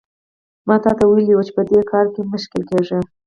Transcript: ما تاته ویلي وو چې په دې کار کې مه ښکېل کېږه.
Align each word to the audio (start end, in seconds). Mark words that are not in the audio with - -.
ما 0.67 0.75
تاته 0.83 1.03
ویلي 1.05 1.33
وو 1.35 1.45
چې 1.47 1.53
په 1.57 1.63
دې 1.69 1.79
کار 1.91 2.05
کې 2.13 2.21
مه 2.29 2.37
ښکېل 2.43 2.63
کېږه. 2.69 2.99